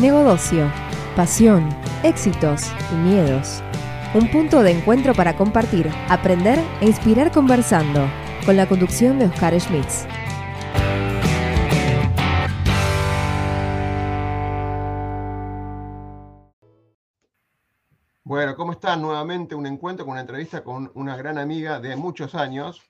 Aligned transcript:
Negocio, 0.00 0.72
pasión, 1.14 1.68
éxitos 2.02 2.72
y 2.90 2.94
miedos. 2.94 3.62
Un 4.14 4.30
punto 4.30 4.62
de 4.62 4.70
encuentro 4.70 5.12
para 5.12 5.36
compartir, 5.36 5.90
aprender 6.08 6.58
e 6.80 6.86
inspirar 6.86 7.30
conversando, 7.30 8.08
con 8.46 8.56
la 8.56 8.66
conducción 8.66 9.18
de 9.18 9.26
Oscar 9.26 9.60
Schmitz. 9.60 10.06
Bueno, 18.24 18.56
¿cómo 18.56 18.72
están? 18.72 19.02
Nuevamente 19.02 19.54
un 19.54 19.66
encuentro 19.66 20.06
con 20.06 20.12
una 20.12 20.22
entrevista 20.22 20.64
con 20.64 20.90
una 20.94 21.14
gran 21.18 21.36
amiga 21.36 21.78
de 21.78 21.94
muchos 21.96 22.34
años. 22.34 22.80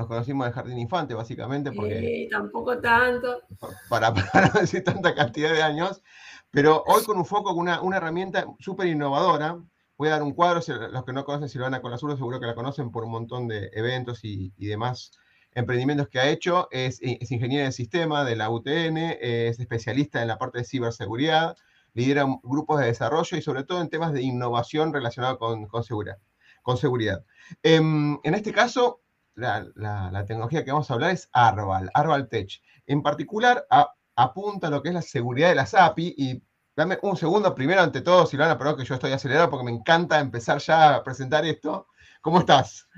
Nos 0.00 0.08
conocimos 0.08 0.46
de 0.46 0.52
Jardín 0.52 0.78
Infante, 0.78 1.12
básicamente, 1.12 1.72
porque... 1.72 2.22
Eh, 2.22 2.28
tampoco 2.30 2.78
tanto. 2.78 3.42
Para, 3.90 4.14
para 4.14 4.48
no 4.48 4.60
decir 4.60 4.82
tanta 4.82 5.14
cantidad 5.14 5.52
de 5.52 5.62
años. 5.62 6.02
Pero 6.50 6.82
hoy 6.86 7.04
con 7.04 7.18
un 7.18 7.26
foco, 7.26 7.50
con 7.50 7.58
una, 7.58 7.82
una 7.82 7.98
herramienta 7.98 8.46
súper 8.60 8.86
innovadora. 8.86 9.62
Voy 9.98 10.08
a 10.08 10.12
dar 10.12 10.22
un 10.22 10.32
cuadro, 10.32 10.62
los 10.90 11.04
que 11.04 11.12
no 11.12 11.26
conocen 11.26 11.50
Silvana 11.50 11.82
Colasuro 11.82 12.16
seguro 12.16 12.40
que 12.40 12.46
la 12.46 12.54
conocen 12.54 12.90
por 12.90 13.04
un 13.04 13.10
montón 13.10 13.46
de 13.46 13.68
eventos 13.74 14.24
y, 14.24 14.54
y 14.56 14.68
demás 14.68 15.10
emprendimientos 15.52 16.08
que 16.08 16.18
ha 16.18 16.30
hecho. 16.30 16.68
Es, 16.70 16.98
es 17.02 17.30
ingeniera 17.30 17.66
de 17.66 17.72
sistema 17.72 18.24
de 18.24 18.36
la 18.36 18.48
UTN, 18.48 18.96
es 19.20 19.60
especialista 19.60 20.22
en 20.22 20.28
la 20.28 20.38
parte 20.38 20.60
de 20.60 20.64
ciberseguridad 20.64 21.58
lidera 21.92 22.24
grupos 22.42 22.80
de 22.80 22.86
desarrollo 22.86 23.36
y 23.36 23.42
sobre 23.42 23.64
todo 23.64 23.82
en 23.82 23.90
temas 23.90 24.12
de 24.12 24.22
innovación 24.22 24.94
relacionados 24.94 25.36
con, 25.38 25.66
con 25.66 25.84
seguridad. 25.84 26.16
Con 26.62 26.78
seguridad. 26.78 27.22
Em, 27.62 28.18
en 28.22 28.34
este 28.34 28.52
caso, 28.52 29.02
la, 29.40 29.66
la, 29.74 30.24
tecnología 30.24 30.64
que 30.64 30.72
vamos 30.72 30.90
a 30.90 30.94
hablar 30.94 31.10
es 31.10 31.28
Arval, 31.32 31.90
Arval 31.94 32.28
Tech. 32.28 32.60
En 32.86 33.02
particular, 33.02 33.66
apunta 34.14 34.68
a 34.68 34.70
lo 34.70 34.82
que 34.82 34.88
es 34.88 34.94
la 34.94 35.02
seguridad 35.02 35.48
de 35.48 35.54
las 35.54 35.74
API 35.74 36.14
y 36.16 36.42
dame 36.76 36.98
un 37.02 37.16
segundo 37.16 37.54
primero 37.54 37.80
ante 37.80 38.00
todo, 38.00 38.26
Silvana, 38.26 38.56
perdón 38.58 38.76
que 38.76 38.84
yo 38.84 38.94
estoy 38.94 39.12
acelerado 39.12 39.50
porque 39.50 39.64
me 39.64 39.72
encanta 39.72 40.20
empezar 40.20 40.58
ya 40.58 40.96
a 40.96 41.04
presentar 41.04 41.44
esto. 41.44 41.88
¿Cómo 42.20 42.40
estás? 42.40 42.88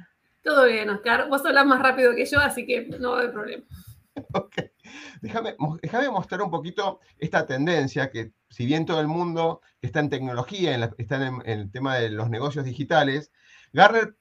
Todo 0.43 0.67
bien, 0.67 0.91
Oscar. 0.91 1.29
Vos 1.29 1.45
hablas 1.47 1.67
más 1.67 1.81
rápido 1.81 2.15
que 2.15 2.27
yo, 2.27 2.41
así 2.41 2.67
que 2.67 2.87
no 2.99 3.17
hay 3.17 3.29
problema. 3.29 3.65
Ok. 4.35 4.57
Déjame, 5.23 5.57
déjame 5.81 6.11
mostrar 6.11 6.43
un 6.43 6.51
poquito 6.51 7.01
esta 7.19 7.47
tendencia 7.47 8.11
que 8.11 8.33
si 8.51 8.67
bien 8.67 8.85
todo 8.85 9.01
el 9.01 9.07
mundo 9.09 9.63
está 9.81 10.01
en 10.01 10.11
tecnología, 10.11 10.75
está 10.99 11.27
en, 11.27 11.43
el 11.47 11.71
tema 11.71 11.97
de 11.97 12.11
los 12.11 12.29
negocios 12.29 12.67
digitales, 12.67 13.33
Garner, 13.73 14.15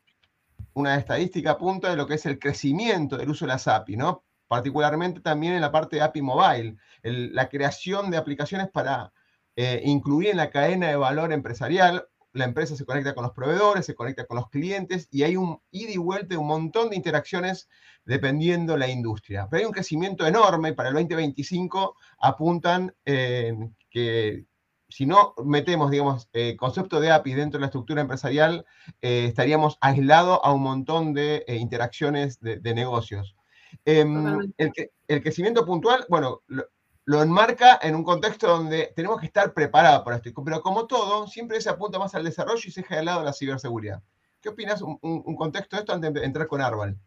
una 0.74 0.96
estadística 0.96 1.52
apunta 1.52 1.90
de 1.90 1.96
lo 1.96 2.08
que 2.08 2.16
es 2.16 2.26
el 2.26 2.40
crecimiento 2.40 3.18
del 3.18 3.30
uso 3.30 3.46
de 3.46 3.50
las 3.50 3.68
API, 3.68 3.98
¿no? 3.98 4.24
Particularmente 4.48 5.22
también 5.22 5.54
en 5.54 5.62
la 5.62 5.72
parte 5.72 5.98
de 5.98 6.02
API 6.02 6.22
Mobile, 6.22 6.78
la 7.04 7.50
creación 7.50 8.12
de 8.12 8.18
aplicaciones 8.18 8.70
para 8.70 9.14
eh, 9.56 9.82
incluir 9.86 10.30
en 10.30 10.38
la 10.38 10.50
cadena 10.50 10.88
de 10.88 10.96
valor 10.96 11.34
empresarial. 11.34 12.08
La 12.34 12.46
empresa 12.46 12.76
se 12.76 12.86
conecta 12.86 13.14
con 13.14 13.24
los 13.24 13.34
proveedores, 13.34 13.86
se 13.86 13.96
conecta 13.96 14.26
con 14.26 14.38
los 14.38 14.50
clientes 14.50 15.08
y 15.12 15.24
hay 15.24 15.36
un 15.36 15.62
ida 15.72 15.92
y 15.92 15.98
vuelta 15.98 16.38
un 16.38 16.48
montón 16.48 16.90
de 16.90 16.96
interacciones 16.96 17.68
dependiendo 18.06 18.78
la 18.78 18.88
industria. 18.88 19.48
Pero 19.50 19.62
hay 19.62 19.66
un 19.66 19.74
crecimiento 19.74 20.26
enorme, 20.26 20.74
para 20.74 20.90
el 20.90 20.96
2025 20.96 21.96
apuntan 22.20 22.96
eh, 23.06 23.54
que 23.90 24.46
si 24.92 25.06
no 25.06 25.34
metemos, 25.44 25.90
digamos, 25.90 26.30
eh, 26.34 26.56
concepto 26.58 27.00
de 27.00 27.12
API 27.12 27.34
dentro 27.34 27.58
de 27.58 27.62
la 27.62 27.68
estructura 27.68 28.02
empresarial, 28.02 28.66
eh, 29.02 29.26
estaríamos 29.26 29.78
aislados 29.82 30.40
a 30.44 30.52
un 30.52 30.62
montón 30.62 31.14
de 31.14 31.44
eh, 31.48 31.56
interacciones 31.56 32.40
de, 32.40 32.74
negocios. 32.74 33.36
Em, 33.86 34.54
el, 34.58 34.72
el, 35.08 35.22
crecimiento 35.22 35.66
puntual, 35.66 36.06
bueno, 36.10 36.42
lo, 37.06 37.22
enmarca 37.24 37.80
en 37.82 37.96
un 37.96 38.04
contexto 38.04 38.48
donde 38.48 38.92
tenemos 38.96 39.20
que 39.20 39.26
estar 39.26 39.54
preparados 39.54 40.04
para 40.04 40.18
esto, 40.18 40.32
pero 40.44 40.62
como 40.62 40.88
todo, 40.88 41.28
siempre 41.28 41.62
se 41.62 41.70
apunta 41.70 41.98
más 41.98 42.14
al 42.14 42.24
desarrollo 42.24 42.62
y 42.64 42.72
se 42.72 42.82
deja 42.82 42.98
de 42.98 43.04
lado 43.04 43.24
la 43.24 43.34
ciberseguridad. 43.34 44.04
¿Qué 44.42 44.50
opinas 44.50 44.82
un, 44.82 45.00
un 45.02 45.36
contexto 45.36 45.76
de 45.76 45.82
esto 45.82 45.94
antes 45.94 46.14
de 46.14 46.26
entrar 46.26 46.48
con 46.48 46.62
Arval? 46.62 46.98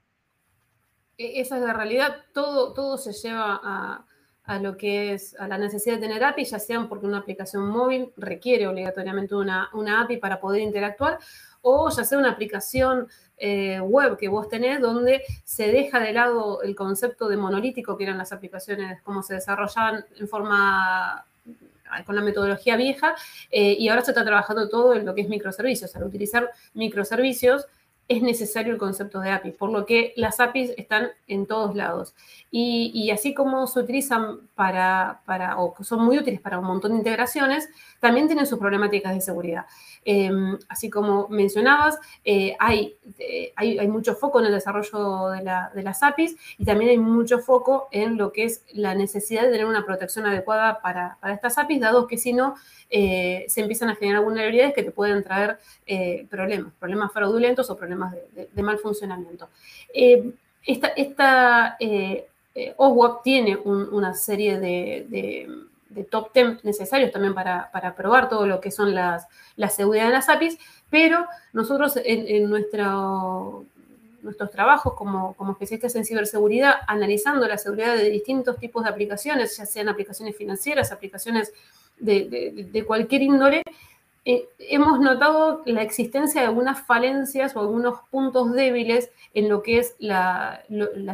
E, 1.19 1.41
esa 1.41 1.57
es 1.57 1.63
la 1.63 1.73
realidad, 1.73 2.17
todo, 2.33 2.73
todo 2.73 2.99
se 2.99 3.13
lleva 3.13 3.61
a 3.63 4.07
a 4.45 4.59
lo 4.59 4.77
que 4.77 5.15
es 5.15 5.35
a 5.39 5.49
la 5.49 5.59
necesidad 5.59 5.95
de 5.97 6.03
tener 6.03 6.23
API, 6.23 6.45
ya 6.45 6.59
sean 6.59 6.89
porque 6.89 7.07
una 7.07 7.19
aplicación 7.19 7.67
móvil 7.67 8.13
requiere 8.17 8.67
obligatoriamente 8.67 9.35
una, 9.35 9.71
una 9.73 10.03
API 10.03 10.19
para 10.19 10.41
poder 10.41 10.61
interactuar, 10.61 11.19
o 11.63 11.89
ya 11.89 12.05
sea 12.05 12.19
una 12.19 12.31
aplicación 12.31 13.09
eh, 13.39 13.81
web 13.81 14.17
que 14.19 14.29
vos 14.29 14.49
tenés 14.49 14.81
donde 14.81 15.23
se 15.45 15.73
deja 15.73 15.99
de 15.99 16.13
lado 16.13 16.63
el 16.63 16.77
concepto 16.77 17.29
de 17.29 17.37
monolítico 17.37 17.97
que 17.97 18.05
eran 18.05 18.19
las 18.19 18.33
aplicaciones, 18.33 19.01
como 19.03 19.23
se 19.23 19.35
desarrollaban 19.35 20.05
en 20.19 20.29
forma 20.29 21.25
con 22.07 22.17
la 22.17 22.23
metodología 22.23 22.77
vieja, 22.77 23.15
eh, 23.51 23.77
y 23.79 23.89
ahora 23.89 24.03
se 24.03 24.11
está 24.11 24.25
trabajando 24.25 24.69
todo 24.69 24.95
en 24.95 25.07
lo 25.07 25.15
que 25.15 25.23
es 25.23 25.29
microservicios. 25.29 25.95
Al 25.95 26.05
utilizar 26.05 26.51
microservicios, 26.75 27.67
es 28.09 28.23
necesario 28.23 28.73
el 28.73 28.79
concepto 28.79 29.21
de 29.21 29.31
API, 29.31 29.53
por 29.53 29.71
lo 29.71 29.87
que 29.87 30.13
las 30.17 30.41
APIs 30.41 30.73
están 30.77 31.11
en 31.27 31.47
todos 31.47 31.75
lados. 31.75 32.15
Y, 32.51 33.11
así 33.11 33.35
como 33.35 33.67
se 33.67 33.81
utilizan 33.81 34.49
para, 34.55 35.23
para, 35.27 35.59
o 35.59 35.75
son 35.83 36.05
muy 36.05 36.19
útiles 36.19 36.41
para 36.41 36.61
un 36.61 36.67
montón 36.67 36.93
de 36.93 36.99
integraciones, 36.99 37.69
también 37.99 38.29
tienen 38.29 38.47
sus 38.47 38.61
problemáticas 38.61 39.13
de 39.13 39.21
seguridad. 39.21 39.67
Em, 40.05 40.57
así 40.69 40.91
como 40.91 41.27
mencionabas, 41.29 41.99
eh, 42.25 42.55
hay, 42.61 42.97
eh, 43.19 43.53
hay, 43.57 43.79
hay, 43.79 43.89
mucho 43.89 44.15
foco 44.15 44.39
en 44.39 44.47
el 44.47 44.53
desarrollo 44.53 45.31
de, 45.31 45.43
la, 45.43 45.73
de, 45.75 45.83
las 45.83 46.03
APIs 46.03 46.37
y 46.59 46.65
también 46.65 46.91
hay 46.91 46.99
mucho 46.99 47.39
foco 47.39 47.89
en 47.91 48.19
lo 48.19 48.31
que 48.31 48.45
es 48.45 48.65
la 48.73 48.95
necesidad 48.95 49.43
de 49.43 49.51
tener 49.51 49.67
una 49.67 49.85
protección 49.85 50.27
adecuada 50.27 50.81
para, 50.83 51.17
para 51.21 51.35
estas 51.35 51.59
APIs, 51.59 51.81
dado 51.81 52.07
que 52.07 52.19
si 52.19 52.35
no, 52.35 52.55
eh, 52.91 53.47
se 53.49 53.63
empiezan 53.63 53.89
a 53.89 53.97
generar 53.97 54.23
vulnerabilidades 54.23 54.75
que 54.75 54.83
te 54.83 54.91
pueden 54.93 55.25
traer 55.25 55.59
problemas, 56.29 56.73
problemas 56.79 57.13
fraudulentos 57.13 57.69
o 57.71 57.77
problemas 57.77 57.94
de, 58.35 58.49
de 58.53 58.63
mal 58.63 58.79
funcionamiento. 58.79 59.49
esta, 60.67 60.89
esta 60.89 61.77
OWAP 62.77 63.23
tiene 63.23 63.57
una 63.57 64.15
serie 64.15 64.59
de, 64.59 65.49
top 66.11 66.33
10 66.33 66.65
necesarios 66.65 67.11
también 67.11 67.35
para, 67.35 67.95
probar 67.97 68.29
todo 68.29 68.47
lo 68.47 68.61
que 68.61 68.71
son 68.71 68.95
las, 68.95 69.27
la 69.57 69.69
seguridad 69.69 70.07
de 70.07 70.13
las 70.13 70.29
APIs, 70.29 70.59
pero 70.91 71.27
nosotros 71.53 71.99
en, 72.05 72.49
nuestro, 72.49 73.65
nuestros 74.23 74.51
trabajos 74.51 74.95
como, 74.95 75.35
como 75.35 75.53
especialistas 75.53 75.97
en 75.97 76.05
ciberseguridad, 76.05 76.75
analizando 76.87 77.47
la 77.49 77.59
seguridad 77.59 77.97
de 77.97 78.11
distintos 78.11 78.59
tipos 78.59 78.85
de 78.85 78.91
aplicaciones, 78.91 79.57
ya 79.57 79.67
sean 79.67 79.89
aplicaciones 79.89 80.37
financieras, 80.37 80.93
aplicaciones 80.93 81.53
de 81.99 82.85
cualquier 82.87 83.23
índole, 83.23 83.63
eh, 84.27 84.49
hemos 84.59 85.01
notado 85.01 85.63
la 85.67 85.83
existencia 85.83 86.41
de 86.41 86.47
algunas 86.47 86.81
falencias 86.87 87.55
o 87.55 87.61
algunos 87.61 88.01
puntos 88.11 88.53
débiles 88.53 89.11
en 89.35 89.51
lo 89.51 89.63
que 89.63 89.79
es 89.79 89.97
la, 89.99 90.63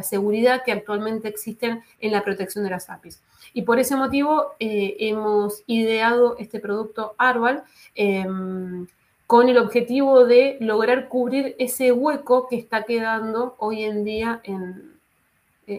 seguridad 0.03 0.63
que 0.63 0.71
actualmente 0.71 1.27
existen 1.27 1.83
en 1.99 2.13
la 2.13 2.23
protección 2.23 2.63
de 2.63 2.69
las 2.69 2.89
APIs. 2.89 3.21
Y 3.53 3.63
por 3.63 3.79
ese 3.79 3.97
motivo 3.97 4.53
eh, 4.59 4.95
hemos 4.99 5.63
ideado 5.67 6.37
este 6.37 6.61
producto 6.61 7.15
Arval 7.17 7.63
em, 7.95 8.87
con 9.27 9.49
el 9.49 9.57
objetivo 9.57 10.25
de 10.25 10.57
lograr 10.61 11.09
cubrir 11.09 11.55
ese 11.59 11.91
hueco 11.91 12.47
que 12.47 12.57
está 12.57 12.83
quedando 12.83 13.55
hoy 13.59 13.83
en 13.83 14.05
día 14.05 14.41
en, 14.43 14.89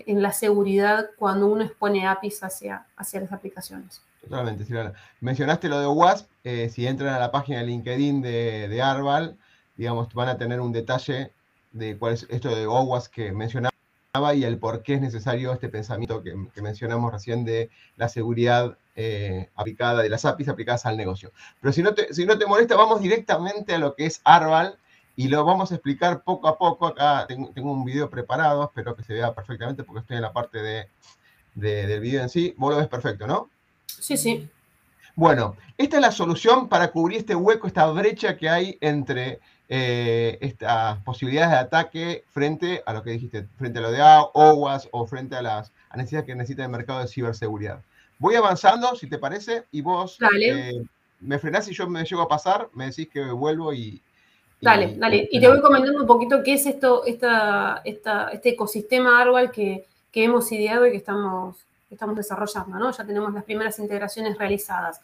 la 0.06 0.32
seguridad 0.32 1.10
cuando 1.18 1.48
uno 1.48 1.64
expone 1.64 2.06
APIs 2.06 2.42
hacia 2.42 2.86
las 2.96 3.32
aplicaciones. 3.32 4.00
Totalmente, 4.22 4.64
Silvana. 4.64 4.92
Mencionaste 5.20 5.68
lo 5.68 5.80
de 5.80 5.86
WASP. 5.86 6.30
Eh, 6.44 6.68
si 6.70 6.86
entran 6.86 7.14
a 7.14 7.18
la 7.18 7.30
página 7.30 7.58
de 7.58 7.66
LinkedIn 7.66 8.22
de, 8.22 8.82
Arval, 8.82 9.36
digamos, 9.76 10.12
van 10.14 10.28
a 10.28 10.38
tener 10.38 10.60
un 10.60 10.72
detalle 10.72 11.32
de 11.72 11.96
cuál 11.98 12.14
es 12.14 12.26
esto 12.30 12.54
de 12.54 12.66
OWASP 12.66 13.12
que 13.12 13.32
mencionaba 13.32 13.72
y 14.34 14.44
el 14.44 14.58
por 14.58 14.82
qué 14.82 14.94
es 14.94 15.00
necesario 15.00 15.52
este 15.52 15.68
pensamiento 15.68 16.22
que, 16.22 16.34
mencionamos 16.60 17.12
recién 17.12 17.44
de 17.44 17.70
la 17.96 18.08
seguridad 18.08 18.76
eh, 18.94 19.48
aplicada, 19.56 20.02
de 20.02 20.10
las 20.10 20.24
APIs 20.24 20.48
aplicadas 20.48 20.84
al 20.84 20.96
negocio. 20.96 21.32
Pero 21.60 21.72
si 21.72 21.82
no, 21.82 21.94
te, 21.94 22.12
si 22.12 22.26
no 22.26 22.38
te 22.38 22.46
molesta, 22.46 22.76
vamos 22.76 23.00
directamente 23.00 23.74
a 23.74 23.78
lo 23.78 23.94
que 23.94 24.06
es 24.06 24.20
Arval 24.24 24.78
y 25.16 25.28
lo 25.28 25.44
vamos 25.44 25.72
a 25.72 25.76
explicar 25.76 26.24
poco 26.24 26.48
a 26.48 26.58
poco. 26.58 26.86
Acá 26.86 27.26
tengo, 27.26 27.72
un 27.72 27.84
video 27.84 28.10
preparado, 28.10 28.64
espero 28.64 28.94
que 28.94 29.02
se 29.02 29.14
vea 29.14 29.34
perfectamente 29.34 29.82
porque 29.82 30.00
estoy 30.00 30.16
en 30.16 30.22
la 30.22 30.32
parte 30.32 30.60
de, 30.62 30.88
del 31.54 32.00
video 32.00 32.22
en 32.22 32.28
sí. 32.28 32.54
Vos 32.58 32.72
lo 32.72 32.78
ves 32.78 32.88
perfecto, 32.88 33.26
¿no? 33.26 33.50
Sí, 34.02 34.16
sí. 34.16 34.48
Bueno, 35.14 35.56
esta 35.78 35.96
es 35.96 36.02
la 36.02 36.10
solución 36.10 36.68
para 36.68 36.90
cubrir 36.90 37.18
este 37.18 37.36
hueco, 37.36 37.68
esta 37.68 37.86
brecha 37.86 38.36
que 38.36 38.48
hay 38.48 38.78
entre 38.80 39.38
eh, 39.68 40.38
estas 40.40 40.98
posibilidades 41.04 41.52
de 41.52 41.56
ataque 41.56 42.24
frente 42.32 42.82
a 42.84 42.92
lo 42.92 43.04
que 43.04 43.10
dijiste, 43.10 43.46
frente 43.56 43.78
a 43.78 43.82
lo 43.82 43.92
de 43.92 44.02
OWASP 44.02 44.88
o 44.90 45.06
frente 45.06 45.36
a 45.36 45.42
las 45.42 45.70
necesidades 45.94 46.26
que 46.26 46.34
necesita 46.34 46.64
el 46.64 46.70
mercado 46.70 47.00
de 47.00 47.06
ciberseguridad. 47.06 47.80
Voy 48.18 48.34
avanzando, 48.34 48.96
si 48.96 49.08
te 49.08 49.18
parece, 49.18 49.64
y 49.70 49.82
vos 49.82 50.18
eh, 50.40 50.82
me 51.20 51.38
frenás 51.38 51.68
y 51.68 51.74
yo 51.74 51.88
me 51.88 52.04
llego 52.04 52.22
a 52.22 52.28
pasar, 52.28 52.68
me 52.74 52.86
decís 52.86 53.08
que 53.08 53.22
vuelvo 53.22 53.72
y... 53.72 54.02
dale, 54.60 54.96
dale. 54.96 55.28
Y 55.30 55.40
te 55.40 55.46
voy 55.46 55.60
comentando 55.60 56.00
un 56.00 56.06
poquito 56.08 56.42
qué 56.42 56.54
es 56.54 56.66
esto, 56.66 57.04
esta, 57.04 57.82
esta, 57.84 58.30
este 58.30 58.50
ecosistema 58.50 59.20
Arval 59.20 59.52
que, 59.52 59.86
que 60.10 60.24
hemos 60.24 60.50
ideado 60.50 60.88
y 60.88 60.90
que 60.90 60.96
estamos 60.96 61.56
estamos 61.94 62.16
desarrollando, 62.16 62.78
¿no? 62.78 62.90
Ya 62.90 63.04
tenemos 63.04 63.32
las 63.32 63.44
primeras 63.44 63.78
integraciones 63.78 64.38
realizadas. 64.38 65.00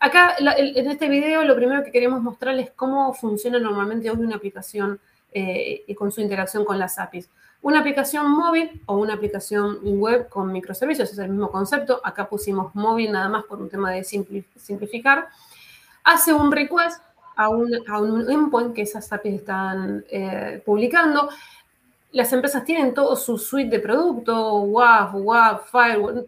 Acá, 0.00 0.36
en 0.38 0.90
este 0.90 1.08
video, 1.08 1.42
lo 1.42 1.56
primero 1.56 1.82
que 1.82 1.90
queremos 1.90 2.22
mostrarles 2.22 2.68
es 2.68 2.72
cómo 2.74 3.12
funciona 3.14 3.58
normalmente 3.58 4.08
hoy 4.10 4.18
una 4.18 4.36
aplicación 4.36 5.00
eh, 5.32 5.82
y 5.86 5.94
con 5.94 6.12
su 6.12 6.20
interacción 6.20 6.64
con 6.64 6.78
las 6.78 6.98
APIs. 6.98 7.28
Una 7.60 7.80
aplicación 7.80 8.30
móvil 8.30 8.80
o 8.86 8.96
una 8.96 9.14
aplicación 9.14 9.80
web 9.82 10.28
con 10.28 10.52
microservicios, 10.52 11.10
es 11.10 11.18
el 11.18 11.30
mismo 11.30 11.50
concepto. 11.50 12.00
Acá 12.04 12.28
pusimos 12.28 12.72
móvil 12.76 13.10
nada 13.10 13.28
más 13.28 13.44
por 13.44 13.60
un 13.60 13.68
tema 13.68 13.90
de 13.90 14.04
simplificar. 14.04 15.28
Hace 16.04 16.32
un 16.32 16.52
request 16.52 17.02
a 17.34 17.48
un, 17.48 17.74
a 17.74 17.98
endpoint 18.32 18.74
que 18.74 18.82
esas 18.82 19.12
APIs 19.12 19.34
están 19.34 20.04
eh, 20.10 20.62
publicando. 20.64 21.28
Las 22.12 22.32
empresas 22.32 22.64
tienen 22.64 22.94
todo 22.94 23.16
su 23.16 23.36
suite 23.38 23.70
de 23.70 23.80
productos, 23.80 24.62
WAF, 24.66 25.14
WAF, 25.14 25.70
Firewall, 25.70 26.26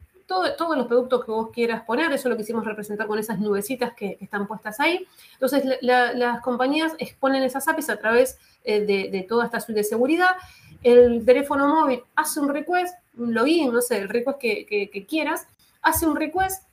todos 0.57 0.77
los 0.77 0.87
productos 0.87 1.25
que 1.25 1.31
vos 1.31 1.51
quieras 1.51 1.83
poner, 1.83 2.07
eso 2.13 2.29
es 2.29 2.31
lo 2.31 2.37
que 2.37 2.43
hicimos 2.43 2.65
representar 2.65 3.07
con 3.07 3.19
esas 3.19 3.41
nubecitas 3.41 3.93
que, 3.95 4.17
están 4.21 4.47
puestas 4.47 4.79
ahí. 4.79 5.07
Entonces, 5.33 5.65
las 5.81 6.41
compañías 6.41 6.93
exponen 6.99 7.43
esas 7.43 7.67
APIs 7.67 7.91
a 7.91 7.97
través 7.97 8.39
eh, 8.65 8.81
de, 8.81 9.27
toda 9.29 9.47
esta 9.47 9.61
suite 9.61 9.81
de 9.81 9.85
seguridad. 9.85 10.37
El 10.83 11.25
teléfono 11.25 11.69
móvil 11.69 12.03
hace 12.15 12.41
un 12.41 12.49
request, 12.49 12.95
un 13.17 13.35
login, 13.35 13.73
no 13.73 13.81
sé, 13.81 13.99
el 13.99 14.09
request 14.09 14.39
que, 14.39 15.07
quieras, 15.09 15.47
hace 15.83 16.07
un 16.07 16.15
request, 16.15 16.65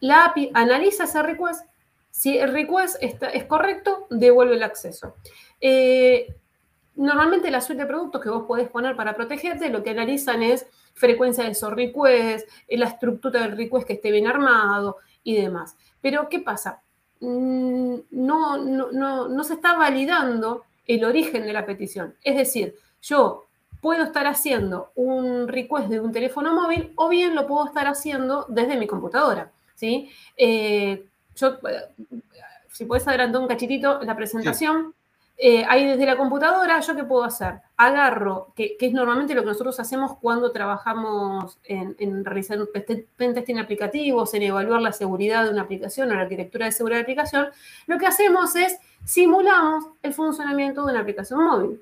la 0.00 0.24
API 0.26 0.50
analiza 0.54 1.04
ese 1.04 1.22
request, 1.22 1.66
si 2.10 2.38
el 2.38 2.52
request 2.52 2.96
está, 3.02 3.28
es 3.28 3.44
correcto, 3.44 4.06
devuelve 4.08 4.54
el 4.54 4.62
acceso. 4.62 5.16
Eh, 5.60 6.34
normalmente 7.00 7.50
la 7.50 7.62
suite 7.62 7.82
de 7.82 7.88
productos 7.88 8.20
que 8.20 8.28
vos 8.28 8.44
podés 8.46 8.68
poner 8.68 8.94
para 8.94 9.16
protegerte, 9.16 9.70
lo 9.70 9.82
que 9.82 9.90
analizan 9.90 10.42
es 10.42 10.66
frecuencia 10.92 11.44
de 11.44 11.52
esos 11.52 11.72
requests, 11.72 12.46
eh, 12.68 12.76
la 12.76 12.86
estructura 12.86 13.40
del 13.40 13.56
request 13.56 13.86
que 13.86 13.94
esté 13.94 14.10
bien 14.10 14.26
armado 14.26 14.98
y 15.24 15.34
demás. 15.34 15.76
Pero, 16.02 16.28
¿qué 16.28 16.40
pasa? 16.40 16.82
Mm, 17.20 17.94
no, 18.10 18.58
no, 18.58 19.28
no, 19.28 19.44
se 19.44 19.54
está 19.54 19.76
validando 19.76 20.64
el 20.86 21.04
origen 21.04 21.44
de 21.44 21.54
la 21.54 21.64
petición. 21.64 22.14
Es 22.22 22.36
decir, 22.36 22.76
yo 23.00 23.46
puedo 23.80 24.04
estar 24.04 24.26
haciendo 24.26 24.92
un 24.94 25.48
request 25.48 25.88
de 25.88 26.00
un 26.00 26.12
teléfono 26.12 26.54
móvil 26.54 26.92
o 26.96 27.08
bien 27.08 27.34
lo 27.34 27.46
puedo 27.46 27.66
estar 27.66 27.86
haciendo 27.86 28.44
desde 28.48 28.76
mi 28.76 28.86
computadora. 28.86 29.50
¿sí? 29.74 30.10
Eh, 30.36 31.06
yo, 31.34 31.58
si 32.68 32.84
puedes 32.84 33.08
adelantar 33.08 33.40
un 33.40 33.48
cachitito 33.48 34.02
la 34.02 34.14
presentación, 34.14 34.94
eh, 35.42 35.64
ahí 35.66 35.86
desde 35.86 36.04
la 36.04 36.18
computadora, 36.18 36.80
¿yo 36.80 36.94
qué 36.94 37.02
puedo 37.02 37.24
hacer? 37.24 37.54
Agarro, 37.78 38.52
que, 38.54 38.76
es 38.78 38.92
normalmente 38.92 39.34
lo 39.34 39.40
que 39.40 39.48
nosotros 39.48 39.80
hacemos 39.80 40.18
cuando 40.20 40.52
trabajamos 40.52 41.58
en, 41.64 42.24
realizar 42.26 42.60
un 42.60 42.68
pentesting 43.16 43.58
aplicativos, 43.58 44.34
en 44.34 44.42
evaluar 44.42 44.82
la 44.82 44.92
seguridad 44.92 45.44
de 45.44 45.50
una 45.50 45.62
aplicación 45.62 46.10
o 46.10 46.14
la 46.14 46.20
arquitectura 46.20 46.66
de 46.66 46.72
seguridad 46.72 46.98
de 46.98 47.02
aplicación, 47.04 47.48
lo 47.86 47.96
que 47.96 48.06
hacemos 48.06 48.54
es 48.54 48.78
simulamos 49.06 49.86
el 50.02 50.12
funcionamiento 50.12 50.84
de 50.84 50.92
una 50.92 51.00
aplicación 51.00 51.42
móvil. 51.42 51.80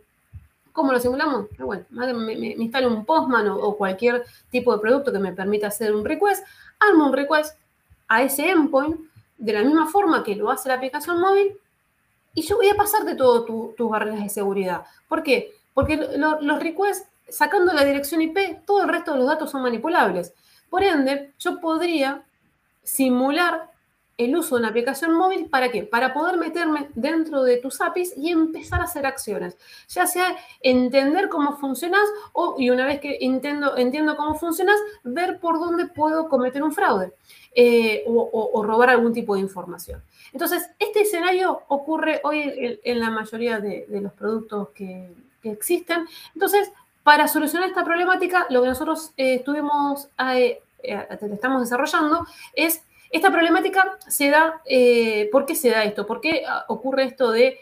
¿Cómo 0.70 0.92
lo 0.92 1.00
simulamos? 1.00 1.46
Bueno, 1.58 1.84
me, 1.90 2.34
instalo 2.34 2.86
un 2.86 3.04
Postman 3.04 3.48
o, 3.48 3.76
cualquier 3.76 4.24
tipo 4.52 4.72
de 4.72 4.80
producto 4.80 5.10
que 5.10 5.18
me 5.18 5.32
permita 5.32 5.66
hacer 5.66 5.92
un 5.92 6.04
request, 6.04 6.46
armo 6.78 7.06
un 7.06 7.12
request 7.12 7.58
a 8.06 8.22
ese 8.22 8.48
endpoint 8.48 9.00
de 9.36 9.52
la 9.52 9.64
misma 9.64 9.88
forma 9.88 10.22
que 10.22 10.36
lo 10.36 10.48
hace 10.48 10.68
la 10.68 10.76
aplicación 10.76 11.20
móvil 11.20 11.58
y 12.38 12.43
yo 12.43 12.56
voy 12.56 12.69
a 12.69 12.76
pasar 12.76 13.05
de 13.05 13.17
todo 13.17 13.44
tus 13.75 13.90
barreras 13.90 14.23
de 14.23 14.29
seguridad. 14.29 14.85
¿Por 15.08 15.25
qué? 15.25 15.55
Porque 15.75 15.96
los 15.96 16.61
requests, 16.61 17.08
sacando 17.29 17.73
la 17.73 17.85
dirección 17.85 18.23
IP, 18.23 18.64
todo 18.64 18.82
el 18.82 18.88
resto 18.88 19.12
de 19.12 19.19
los 19.19 19.26
datos 19.26 19.50
son 19.50 19.62
manipulables. 19.62 20.32
Por 20.70 20.85
ende, 20.85 21.32
yo 21.40 21.58
podría 21.58 22.23
simular 22.85 23.73
el 24.18 24.36
uso 24.36 24.56
de 24.56 24.60
una 24.60 24.70
aplicación 24.70 25.14
móvil, 25.14 25.46
¿para 25.46 25.70
qué? 25.70 25.84
Para 25.84 26.12
poder 26.12 26.36
meterme 26.36 26.88
dentro 26.94 27.44
de 27.44 27.58
tus 27.58 27.80
APIs 27.80 28.14
y 28.16 28.30
empezar 28.30 28.80
a 28.80 28.84
hacer 28.84 29.06
acciones. 29.06 29.56
Ya 29.88 30.08
sea 30.08 30.36
entender 30.60 31.28
cómo 31.28 31.56
funcionas 31.56 32.02
o, 32.32 32.56
y 32.58 32.70
una 32.70 32.84
vez 32.84 33.00
que 33.00 33.18
entiendo, 33.20 33.76
entiendo 33.76 34.16
cómo 34.16 34.34
funcionas, 34.34 34.76
ver 35.04 35.38
por 35.38 35.60
dónde 35.60 35.86
puedo 35.86 36.28
cometer 36.28 36.64
un 36.64 36.72
fraude 36.72 37.12
eh, 37.54 38.04
o, 38.08 38.62
robar 38.64 38.90
algún 38.90 39.12
tipo 39.12 39.34
de 39.34 39.40
información. 39.40 40.02
Entonces, 40.32 40.68
este 40.80 41.02
escenario 41.02 41.62
ocurre 41.68 42.20
hoy 42.24 42.78
en, 42.82 43.00
la 43.00 43.10
mayoría 43.10 43.60
de, 43.60 43.86
los 43.88 44.12
productos 44.12 44.70
que, 44.70 45.08
existen. 45.44 46.06
Entonces, 46.34 46.70
para 47.02 47.26
solucionar 47.26 47.68
esta 47.68 47.84
problemática, 47.84 48.46
lo 48.50 48.60
que 48.60 48.68
nosotros 48.68 49.12
eh, 49.16 49.36
estuvimos, 49.36 50.08
eh, 50.34 50.60
estamos 50.82 51.62
desarrollando 51.62 52.26
es 52.52 52.82
esta 53.10 53.31
problemática 53.31 53.99
se 54.06 54.31
da, 54.31 54.60
eh, 54.66 55.28
¿por 55.32 55.46
qué 55.46 55.55
se 55.55 55.70
da 55.70 55.84
esto? 55.84 56.06
¿Por 56.06 56.20
qué 56.20 56.44
ah, 56.46 56.64
ocurre 56.69 57.05
esto 57.05 57.32
de 57.32 57.58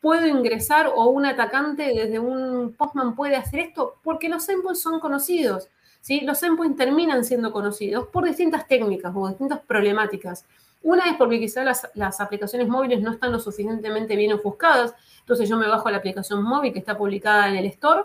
puedo 0.00 0.26
ingresar 0.26 0.92
o 0.94 1.06
un 1.08 1.24
atacante 1.24 1.94
desde 1.94 2.18
un 2.18 2.74
postman 2.76 3.14
puede 3.14 3.36
hacer 3.36 3.60
esto? 3.60 3.96
Porque 4.02 4.28
los 4.28 4.46
endpoints 4.48 4.82
son 4.82 5.00
conocidos, 5.00 5.68
¿sí? 6.00 6.20
Los 6.20 6.42
endpoints 6.42 6.76
terminan 6.76 7.24
siendo 7.24 7.52
conocidos 7.52 8.08
por 8.08 8.24
distintas 8.24 8.68
técnicas 8.68 9.12
o 9.16 9.28
distintas 9.28 9.60
problemáticas. 9.60 10.44
Una 10.82 11.08
es 11.08 11.16
porque 11.16 11.40
quizás 11.40 11.64
las, 11.64 11.90
las, 11.94 12.20
aplicaciones 12.20 12.68
móviles 12.68 13.00
no 13.00 13.12
están 13.12 13.32
lo 13.32 13.40
suficientemente 13.40 14.16
bien 14.16 14.34
ofuscadas, 14.34 14.94
entonces 15.20 15.48
yo 15.48 15.56
me 15.56 15.66
bajo 15.66 15.90
la 15.90 15.96
aplicación 15.96 16.42
móvil 16.42 16.74
que 16.74 16.78
está 16.78 16.98
publicada 16.98 17.48
en 17.48 17.56
el 17.56 17.64
store, 17.66 18.02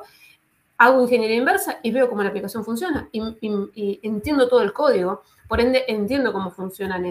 hago 0.80 1.04
ingeniería 1.04 1.36
inversa 1.36 1.80
y 1.84 1.92
veo 1.92 2.10
cómo 2.10 2.24
la 2.24 2.30
aplicación 2.30 2.66
funciona 2.66 3.08
y 3.12 4.00
entiendo 4.02 4.48
todo 4.48 4.62
el 4.62 4.74
código. 4.74 5.22
Por 5.48 5.60
ende, 5.60 5.84
entiendo 5.88 6.32
cómo 6.32 6.52
funcionan 6.52 7.06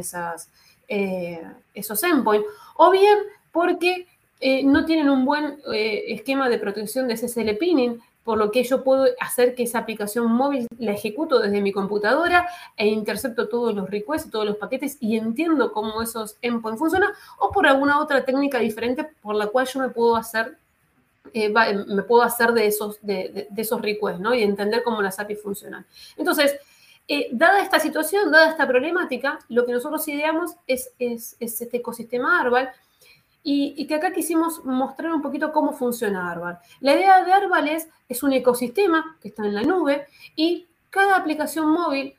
eh, 0.89 1.43
esos 1.75 2.03
endpoints. 2.03 2.49
O 2.77 2.91
bien 2.91 3.19
porque 3.53 4.07
eh, 4.41 4.63
no 4.65 4.87
tienen 4.87 5.11
un 5.11 5.25
buen 5.25 5.59
eh, 5.73 6.05
esquema 6.09 6.49
de 6.49 6.59
protección 6.59 7.09
de 7.09 7.17
SSL 7.17 7.57
pinning, 7.59 8.01
por 8.25 8.39
lo 8.39 8.51
que 8.51 8.63
yo 8.63 8.85
puedo 8.85 9.07
hacer 9.21 9.55
que 9.55 9.65
esa 9.65 9.81
aplicación 9.81 10.31
móvil 10.31 10.67
la 10.79 10.93
ejecuto 10.93 11.39
desde 11.39 11.61
mi 11.61 11.73
computadora 11.73 12.49
e 12.77 12.87
intercepto 12.87 13.49
todos 13.49 13.75
los 13.75 13.91
requests, 13.91 14.31
todos 14.31 14.47
los 14.47 14.57
paquetes 14.57 14.97
y 15.01 15.17
entiendo 15.17 15.73
cómo 15.73 16.01
esos 16.01 16.37
endpoints 16.41 16.79
funcionan, 16.79 17.11
o 17.39 17.51
por 17.51 17.67
alguna 17.67 18.01
otra 18.01 18.25
técnica 18.25 18.61
diferente 18.61 19.05
por 19.23 19.35
la 19.35 19.49
cual 19.49 19.67
yo 19.67 19.81
me 19.81 19.89
puedo 19.89 20.17
hacer 20.17 20.57
me 21.35 22.03
puedo 22.03 22.23
hacer 22.23 22.53
de 22.53 22.67
esos, 22.67 22.99
de, 23.03 23.49
esos 23.57 23.81
requests, 23.81 24.21
¿no? 24.21 24.35
Y 24.35 24.43
entender 24.43 24.83
cómo 24.83 25.03
las 25.03 25.19
APIs 25.19 25.43
funcionan. 25.43 25.87
Entonces, 26.17 26.57
eh, 27.07 27.29
dada 27.33 27.63
esta 27.63 27.81
situación, 27.81 28.31
dada 28.31 28.51
esta 28.51 28.67
problemática, 28.67 29.39
lo 29.49 29.65
que 29.65 29.73
nosotros 29.73 30.07
ideamos 30.09 30.57
es, 30.67 30.93
este 30.99 31.77
ecosistema 31.77 32.41
Arbal 32.41 32.71
y, 33.43 33.87
que 33.87 33.95
acá 33.95 34.13
quisimos 34.13 34.65
mostrar 34.65 35.13
un 35.13 35.23
poquito 35.23 35.53
cómo 35.53 35.73
funciona 35.73 36.31
Arbal. 36.31 36.59
La 36.81 36.95
idea 36.95 37.25
de 37.25 37.33
Arbal 37.33 37.69
es 38.09 38.23
un 38.23 38.33
ecosistema 38.33 39.17
que 39.23 39.29
está 39.29 39.47
en 39.47 39.55
la 39.55 39.63
nube 39.63 40.07
y 40.37 40.67
cada 40.91 41.17
aplicación 41.17 41.69
móvil 41.71 42.15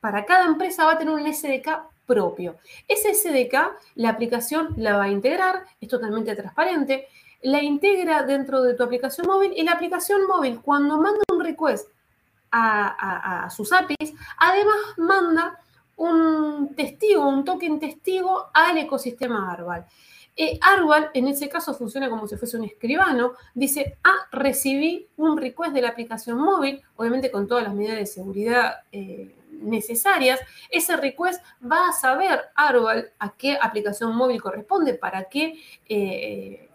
para 0.00 0.24
cada 0.24 0.46
empresa 0.46 0.84
va 0.84 0.92
a 0.92 0.98
tener 0.98 1.14
un 1.14 1.32
SDK 1.32 1.68
propio. 2.06 2.56
Ese 2.88 3.14
SDK, 3.14 3.54
la 3.96 4.08
aplicación 4.10 4.74
la 4.76 4.96
va 4.96 5.04
a 5.04 5.08
integrar, 5.10 5.64
es 5.80 5.88
totalmente 5.88 6.34
transparente, 6.34 7.06
la 7.42 7.62
integra 7.62 8.22
dentro 8.22 8.62
de 8.62 8.74
tu 8.74 8.82
aplicación 8.82 9.26
móvil 9.26 9.52
y 9.56 9.62
la 9.62 9.72
aplicación 9.72 10.26
móvil 10.26 10.60
cuando 10.60 11.00
manda 11.00 11.20
un 11.32 11.40
request 11.40 11.88
a, 12.50 13.48
sus 13.54 13.72
APIs, 13.72 14.14
además 14.38 14.76
manda 14.96 15.60
un 15.96 16.74
testigo, 16.74 17.28
un 17.28 17.44
token 17.44 17.78
testigo 17.78 18.46
al 18.54 18.78
ecosistema 18.78 19.52
Arbal. 19.52 19.86
Eh, 20.36 20.58
Arbal, 20.62 21.10
en 21.14 21.26
ese 21.26 21.48
caso, 21.48 21.74
funciona 21.74 22.08
como 22.08 22.28
si 22.28 22.36
fuese 22.36 22.56
un 22.56 22.64
escribano. 22.64 23.32
Dice, 23.54 23.98
ah, 24.04 24.28
recibí 24.30 25.08
un 25.16 25.36
request 25.36 25.72
de 25.72 25.82
la 25.82 25.88
aplicación 25.88 26.38
móvil, 26.38 26.80
obviamente 26.96 27.30
con 27.30 27.48
todas 27.48 27.64
las 27.64 27.74
medidas 27.74 27.96
de 27.96 28.06
seguridad 28.06 28.76
eh, 28.92 29.34
necesarias. 29.50 30.38
Ese 30.70 30.96
request 30.96 31.44
va 31.60 31.88
a 31.88 31.92
saber 31.92 32.40
Arbal 32.54 33.10
a 33.18 33.32
qué 33.32 33.58
aplicación 33.60 34.14
móvil 34.14 34.40
corresponde, 34.40 34.94
para 34.94 35.24
qué, 35.24 35.60
eh, 35.88 36.67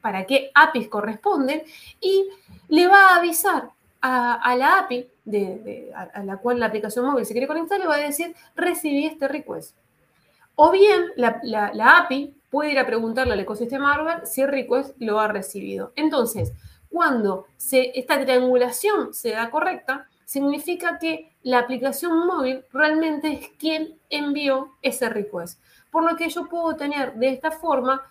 para 0.00 0.24
qué 0.24 0.50
APIs 0.54 0.88
corresponden, 0.88 1.62
y 2.00 2.28
le 2.68 2.86
va 2.86 3.08
a 3.08 3.16
avisar 3.16 3.70
a, 4.02 4.56
la 4.56 4.78
API 4.78 5.08
de, 5.24 5.92
a, 5.94 6.22
la 6.22 6.38
cual 6.38 6.58
la 6.58 6.66
aplicación 6.66 7.04
móvil 7.04 7.26
se 7.26 7.32
quiere 7.32 7.46
conectar, 7.46 7.78
le 7.78 7.86
va 7.86 7.96
a 7.96 7.98
decir, 7.98 8.34
recibí 8.54 9.06
este 9.06 9.28
request. 9.28 9.76
O 10.54 10.70
bien 10.70 11.06
la, 11.16 11.98
API 11.98 12.34
puede 12.50 12.72
ir 12.72 12.78
a 12.78 12.86
preguntarle 12.86 13.32
al 13.32 13.40
ecosistema 13.40 13.94
hardware 13.94 14.26
si 14.26 14.42
el 14.42 14.48
request 14.48 14.94
lo 14.98 15.20
ha 15.20 15.28
recibido. 15.28 15.92
Entonces, 15.96 16.52
cuando 16.90 17.46
esta 17.70 18.20
triangulación 18.20 19.14
se 19.14 19.30
da 19.30 19.50
correcta, 19.50 20.08
significa 20.24 20.98
que 20.98 21.32
la 21.42 21.60
aplicación 21.60 22.26
móvil 22.26 22.64
realmente 22.72 23.32
es 23.32 23.48
quien 23.58 23.98
envió 24.10 24.72
ese 24.82 25.08
request. 25.08 25.60
Por 25.90 26.04
lo 26.04 26.16
que 26.16 26.28
yo 26.28 26.48
puedo 26.48 26.76
tener 26.76 27.14
de 27.14 27.30
esta 27.30 27.50
forma, 27.50 28.02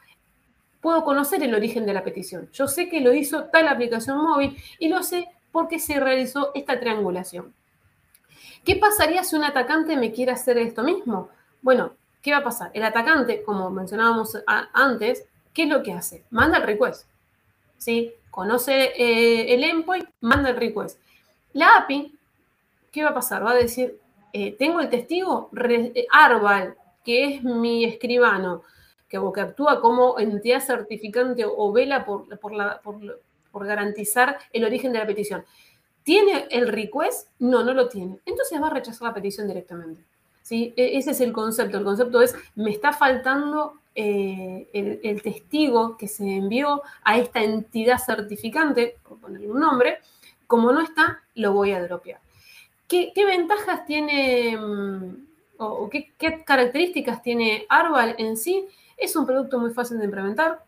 puedo 0.81 1.03
conocer 1.03 1.43
el 1.43 1.53
origen 1.53 1.86
de 1.86 1.93
la 1.93 2.03
petición. 2.03 2.50
Yo 2.51 2.67
sé 2.67 2.89
que 2.89 3.01
lo 3.01 3.13
hizo 3.13 3.45
tal 3.45 3.67
aplicación 3.67 4.17
móvil 4.17 4.57
y 4.79 4.89
lo 4.89 5.03
sé 5.03 5.27
porque 5.51 5.79
se 5.79 6.00
realizó 6.00 6.51
esta 6.53 6.79
triangulación. 6.79 7.53
¿Qué 8.63 8.75
pasaría 8.75 9.24
si 9.24 9.36
un 9.36 9.43
atacante 9.43 9.98
me 9.98 10.12
quiere 10.12 10.31
hacer 10.31 10.57
esto 10.57 10.83
mismo? 10.83 11.29
Bueno, 11.62 11.93
¿qué 12.21 12.31
va 12.31 12.38
a 12.38 12.43
pasar? 12.43 12.71
El 12.74 12.83
atacante, 12.83 13.43
como 13.43 13.69
mencionábamos 13.69 14.38
antes, 14.74 15.25
¿qué 15.53 15.63
es 15.63 15.69
lo 15.69 15.81
que 15.81 15.93
hace? 15.93 16.24
Manda 16.29 16.57
el 16.57 16.63
request. 16.63 17.07
¿Sí? 17.77 18.13
Conoce 18.29 18.91
eh, 18.95 19.53
el 19.53 19.63
endpoint, 19.63 20.07
manda 20.21 20.50
el 20.50 20.57
request. 20.57 21.00
La 21.53 21.77
API, 21.77 22.13
¿qué 22.91 23.03
va 23.03 23.09
a 23.09 23.13
pasar? 23.13 23.43
Va 23.45 23.51
a 23.51 23.55
decir, 23.55 24.00
eh, 24.33 24.55
tengo 24.57 24.79
el 24.81 24.89
testigo, 24.89 25.50
eh, 25.57 26.05
Arval, 26.12 26.75
que 27.03 27.36
es 27.36 27.43
mi 27.43 27.86
escribano, 27.86 28.63
que, 29.09 29.19
que 29.33 29.41
actúa 29.41 29.81
como 29.81 30.19
entidad 30.19 30.61
certificante 30.61 31.43
o 31.45 31.71
vela 31.71 32.05
por, 32.05 32.39
por 32.39 33.65
garantizar 33.65 34.37
el 34.53 34.63
origen 34.63 34.93
de 34.93 34.99
la 34.99 35.07
petición. 35.07 35.43
¿Tiene 36.03 36.47
el 36.49 36.67
request? 36.67 37.27
No, 37.39 37.63
no 37.63 37.73
lo 37.73 37.87
tiene. 37.87 38.19
Entonces 38.25 38.61
va 38.61 38.67
a 38.67 38.71
rechazar 38.71 39.09
la 39.09 39.13
petición 39.13 39.47
directamente. 39.47 40.01
¿sí? 40.41 40.73
E, 40.75 40.97
ese 40.97 41.11
es 41.11 41.21
el 41.21 41.31
concepto. 41.31 41.77
El 41.77 41.83
concepto 41.83 42.21
es, 42.21 42.35
me 42.55 42.71
está 42.71 42.93
faltando 42.93 43.73
eh, 43.93 44.67
el, 44.73 45.21
testigo 45.21 45.97
que 45.97 46.07
se 46.07 46.23
envió 46.23 46.81
a 47.03 47.17
esta 47.17 47.43
entidad 47.43 47.99
certificante, 47.99 48.97
por 49.07 49.19
ponerle 49.19 49.51
un 49.51 49.59
nombre. 49.59 49.99
Como 50.47 50.71
no 50.71 50.81
está, 50.81 51.21
lo 51.35 51.53
voy 51.53 51.73
a 51.73 51.83
dropear. 51.83 52.19
¿Qué, 52.87 53.13
ventajas 53.15 53.85
tiene 53.85 54.57
mm, 54.57 55.27
o, 55.57 55.89
qué, 55.91 56.11
qué 56.17 56.43
características 56.43 57.21
tiene 57.21 57.67
Arval 57.69 58.15
en 58.17 58.35
sí? 58.35 58.67
Es 59.00 59.15
un 59.15 59.25
producto 59.25 59.60
muy 59.60 59.72
fácil 59.72 59.98
de 59.98 60.06
implementar, 60.06 60.60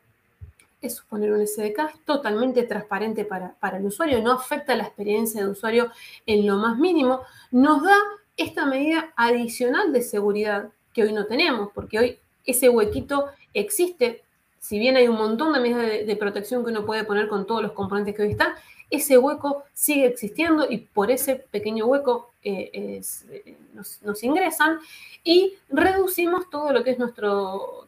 es 0.82 1.02
poner 1.02 1.32
un 1.32 1.46
SDK, 1.46 2.04
totalmente 2.06 2.64
transparente 2.64 3.24
para, 3.24 3.78
el 3.78 3.86
usuario, 3.86 4.22
no 4.22 4.32
afecta 4.32 4.76
la 4.76 4.84
experiencia 4.84 5.44
de 5.44 5.52
usuario 5.52 5.92
en 6.26 6.48
lo 6.48 6.58
más 6.58 6.78
mínimo, 6.78 7.22
nos 7.52 7.84
da 7.84 7.96
esta 8.36 8.66
medida 8.66 9.14
adicional 9.16 9.94
de 9.94 10.02
seguridad 10.02 10.70
que 10.94 11.04
hoy 11.04 11.14
no 11.14 11.28
tenemos, 11.28 11.70
porque 11.74 12.00
hoy 12.00 12.20
ese 12.46 12.70
huequito 12.70 13.28
existe, 13.54 14.24
si 14.60 14.80
bien 14.80 14.98
hay 14.98 15.08
un 15.08 15.18
montón 15.18 15.54
de 15.54 15.60
medidas 15.60 16.08
de, 16.08 16.16
protección 16.16 16.64
que 16.64 16.72
uno 16.72 16.86
puede 16.86 17.04
poner 17.04 17.28
con 17.28 17.46
todos 17.46 17.62
los 17.62 17.74
componentes 17.74 18.16
que 18.16 18.24
hoy 18.24 18.32
están, 18.32 18.54
ese 18.90 19.18
hueco 19.18 19.64
sigue 19.74 20.08
existiendo 20.08 20.70
y 20.70 20.80
por 20.80 21.12
ese 21.12 21.36
pequeño 21.36 21.86
hueco 21.86 22.32
eh, 22.44 22.72
eh, 22.74 23.58
nos 24.02 24.24
ingresan 24.24 24.80
y 25.24 25.54
reducimos 25.70 26.50
todo 26.50 26.74
lo 26.74 26.84
que 26.84 26.92
es 26.92 27.00
nuestro 27.00 27.88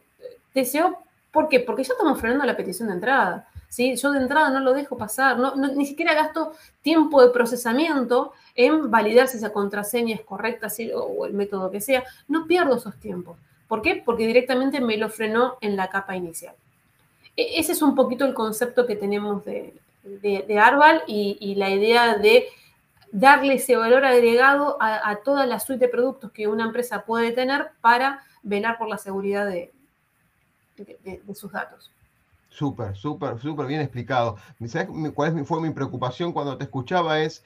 deseo 0.54 1.04
¿Por 1.34 1.48
qué? 1.48 1.58
Porque 1.58 1.82
ya 1.82 1.94
estamos 1.94 2.20
frenando 2.20 2.46
la 2.46 2.56
petición 2.56 2.88
de 2.88 2.94
entrada. 2.94 3.48
¿sí? 3.68 3.96
Yo 3.96 4.12
de 4.12 4.20
entrada 4.20 4.50
no 4.50 4.60
lo 4.60 4.72
dejo 4.72 4.96
pasar, 4.96 5.36
no, 5.36 5.56
ni 5.56 5.84
siquiera 5.84 6.14
gasto 6.14 6.52
tiempo 6.80 7.20
de 7.20 7.32
procesamiento 7.32 8.32
en 8.54 8.88
validar 8.88 9.26
si 9.26 9.38
esa 9.38 9.52
contraseña 9.52 10.14
es 10.14 10.20
correcta 10.20 10.68
o, 10.94 11.26
el 11.26 11.34
método 11.34 11.72
que 11.72 11.80
sea. 11.80 12.04
No 12.28 12.46
pierdo 12.46 12.76
esos 12.76 12.94
tiempos. 13.00 13.36
¿Por 13.66 13.82
qué? 13.82 14.00
Porque 14.04 14.28
directamente 14.28 14.80
me 14.80 14.96
lo 14.96 15.08
frenó 15.08 15.58
en 15.60 15.74
la 15.74 15.88
capa 15.90 16.14
inicial. 16.14 16.54
E, 17.36 17.58
ese 17.58 17.72
es 17.72 17.82
un 17.82 17.96
poquito 17.96 18.24
el 18.24 18.32
concepto 18.32 18.86
que 18.86 18.94
tenemos 18.94 19.44
de, 19.44 19.74
de, 20.04 20.58
Arval 20.60 21.02
y, 21.08 21.56
la 21.56 21.68
idea 21.68 22.16
de 22.16 22.46
darle 23.10 23.54
ese 23.54 23.74
valor 23.74 24.04
agregado 24.04 24.76
a, 24.80 25.16
toda 25.24 25.46
la 25.46 25.58
suite 25.58 25.86
de 25.86 25.90
productos 25.90 26.30
que 26.30 26.46
una 26.46 26.62
empresa 26.62 27.02
puede 27.04 27.32
tener 27.32 27.70
para 27.80 28.22
velar 28.44 28.78
por 28.78 28.88
la 28.88 28.98
seguridad 28.98 29.46
de, 29.46 29.72
de, 30.76 31.22
sus 31.34 31.52
datos. 31.52 31.90
Súper, 32.48 32.96
súper, 32.96 33.40
súper 33.40 33.66
bien 33.66 33.80
explicado. 33.80 34.36
¿Sabes 34.66 34.88
cuál 35.12 35.44
fue 35.44 35.60
mi 35.60 35.70
preocupación 35.70 36.32
cuando 36.32 36.56
te 36.56 36.64
escuchaba? 36.64 37.20
Es 37.20 37.42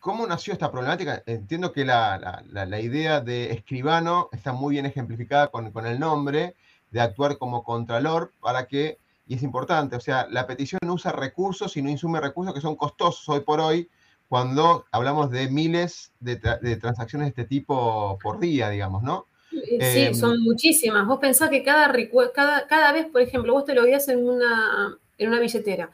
cómo 0.00 0.26
nació 0.26 0.52
esta 0.52 0.70
problemática. 0.70 1.22
Entiendo 1.26 1.72
que 1.72 1.84
la, 1.84 2.42
idea 2.80 3.20
de 3.20 3.52
escribano 3.52 4.28
está 4.32 4.52
muy 4.52 4.72
bien 4.72 4.86
ejemplificada 4.86 5.48
con, 5.48 5.86
el 5.86 6.00
nombre, 6.00 6.56
de 6.90 7.00
actuar 7.00 7.38
como 7.38 7.62
contralor 7.62 8.32
para 8.40 8.66
que, 8.66 8.98
y 9.28 9.34
es 9.34 9.44
importante, 9.44 9.94
o 9.94 10.00
sea, 10.00 10.26
la 10.28 10.48
petición 10.48 10.80
no 10.84 10.94
usa 10.94 11.12
recursos 11.12 11.76
y 11.76 11.82
no 11.82 11.90
insume 11.90 12.20
recursos 12.20 12.52
que 12.52 12.60
son 12.60 12.74
costosos 12.74 13.28
hoy 13.28 13.40
por 13.40 13.60
hoy 13.60 13.88
cuando 14.28 14.86
hablamos 14.90 15.30
de 15.30 15.48
miles 15.48 16.12
de 16.18 16.36
transacciones 16.76 17.26
de 17.26 17.30
este 17.30 17.44
tipo 17.44 18.18
por 18.20 18.40
día, 18.40 18.70
digamos, 18.70 19.02
¿no? 19.02 19.26
Eh, 19.52 20.10
sí, 20.12 20.18
son 20.18 20.42
muchísimas. 20.42 21.06
Vos 21.06 21.18
pensás 21.18 21.50
que 21.50 21.62
cada, 21.62 21.92
cada, 22.32 22.66
cada 22.66 22.92
vez, 22.92 23.06
por 23.06 23.20
ejemplo, 23.20 23.52
vos 23.52 23.64
te 23.64 23.74
lo 23.74 23.84
guías 23.84 24.08
en 24.08 24.26
una, 24.26 24.98
en 25.18 25.28
una 25.28 25.40
billetera. 25.40 25.90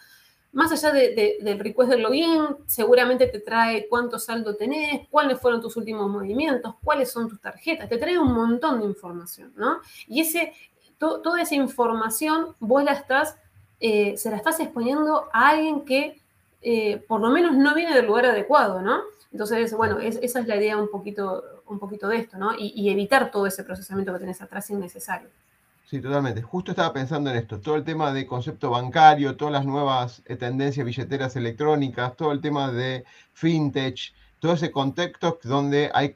Más 0.52 0.72
allá 0.72 0.90
del 0.90 1.58
request 1.58 1.90
del 1.90 2.02
login, 2.02 2.56
seguramente 2.66 3.26
te 3.26 3.40
trae 3.40 3.88
cuánto 3.88 4.18
saldo 4.18 4.56
tenés, 4.56 5.06
cuáles 5.10 5.38
fueron 5.38 5.60
tus 5.60 5.76
últimos 5.76 6.08
movimientos, 6.08 6.76
cuáles 6.82 7.10
son 7.10 7.28
tus 7.28 7.40
tarjetas. 7.40 7.90
Te 7.90 7.98
trae 7.98 8.18
un 8.18 8.32
montón 8.32 8.80
de 8.80 8.86
información, 8.86 9.52
¿no? 9.56 9.80
Y 10.08 10.22
ese, 10.22 10.54
toda 10.98 11.42
esa 11.42 11.54
información 11.54 12.54
vos 12.58 12.82
la 12.84 12.92
estás, 12.92 13.36
eh, 13.80 14.16
se 14.16 14.30
la 14.30 14.36
estás 14.36 14.58
exponiendo 14.60 15.28
a 15.30 15.50
alguien 15.50 15.84
que 15.84 16.22
eh, 16.62 17.04
por 17.06 17.20
lo 17.20 17.28
menos 17.30 17.54
no 17.54 17.74
viene 17.74 17.94
del 17.94 18.06
lugar 18.06 18.26
adecuado, 18.26 18.80
¿no? 18.80 19.02
Entonces, 19.30 19.74
bueno, 19.74 19.98
esa 20.00 20.40
es 20.40 20.46
la 20.46 20.56
idea 20.56 20.78
un 20.78 20.90
poquito, 20.90 21.55
un 21.68 21.78
poquito 21.78 22.08
de 22.08 22.18
esto, 22.18 22.36
¿no? 22.38 22.52
Y, 22.58 22.88
evitar 22.90 23.30
todo 23.30 23.46
ese 23.46 23.64
procesamiento 23.64 24.12
que 24.12 24.20
tenés 24.20 24.40
atrás 24.40 24.70
innecesario. 24.70 25.28
Sí, 25.84 26.00
totalmente. 26.00 26.42
Justo 26.42 26.72
estaba 26.72 26.92
pensando 26.92 27.30
en 27.30 27.36
esto, 27.36 27.60
todo 27.60 27.76
el 27.76 27.84
tema 27.84 28.12
de 28.12 28.26
concepto 28.26 28.70
bancario, 28.70 29.36
todas 29.36 29.52
las 29.52 29.64
nuevas 29.64 30.22
eh, 30.26 30.36
tendencias 30.36 30.84
billeteras 30.84 31.36
electrónicas, 31.36 32.16
todo 32.16 32.32
el 32.32 32.40
tema 32.40 32.72
de 32.72 33.04
fintech, 33.32 34.12
todo 34.40 34.54
ese 34.54 34.72
contexto 34.72 35.38
donde 35.44 35.90
hay 35.94 36.14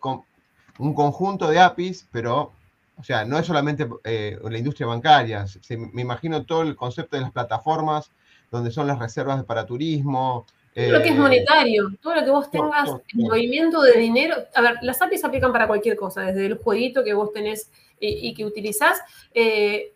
un 0.78 0.94
conjunto 0.94 1.48
de 1.48 1.60
APIs, 1.60 2.08
pero, 2.10 2.52
o 2.96 3.04
sea, 3.04 3.24
no 3.24 3.38
es 3.38 3.46
solamente 3.46 3.88
eh, 4.04 4.38
la 4.42 4.58
industria 4.58 4.88
bancaria, 4.88 5.44
me 5.92 6.02
imagino 6.02 6.44
todo 6.44 6.62
el 6.62 6.74
concepto 6.74 7.16
de 7.16 7.22
las 7.22 7.30
plataformas, 7.30 8.10
donde 8.50 8.72
son 8.72 8.86
las 8.88 8.98
reservas 8.98 9.44
para 9.44 9.66
turismo, 9.66 10.46
todo 10.84 10.98
lo 10.98 11.02
que 11.02 11.08
es 11.08 11.14
eh, 11.14 11.18
monetario, 11.18 11.90
todo 12.00 12.14
lo 12.14 12.24
que 12.24 12.30
vos 12.30 12.50
tengas 12.50 12.90
en 12.90 13.22
movimiento 13.22 13.82
de 13.82 13.98
dinero. 13.98 14.36
A 14.54 14.60
ver, 14.60 14.76
las 14.82 15.00
APIs 15.00 15.24
aplican 15.24 15.52
para 15.52 15.66
cualquier 15.66 15.96
cosa, 15.96 16.22
desde 16.22 16.46
el 16.46 16.58
jueguito 16.58 17.04
que 17.04 17.14
vos 17.14 17.32
tenés 17.32 17.70
y, 17.98 18.34
que 18.34 18.44
utilizás. 18.44 19.00
Eh, 19.34 19.92